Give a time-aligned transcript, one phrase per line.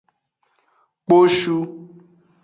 [1.05, 1.57] Kposhu.